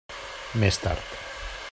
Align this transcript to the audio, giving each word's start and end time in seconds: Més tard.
Més 0.63 0.81
tard. 0.85 1.13